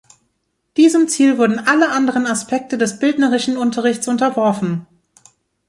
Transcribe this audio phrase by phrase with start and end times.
[0.77, 4.87] Diesem Ziel wurden alle anderen Aspekte des bildnerischen Unterrichts unterworfen.